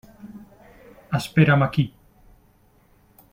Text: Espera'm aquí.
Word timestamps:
Espera'm 1.19 1.67
aquí. 1.67 1.85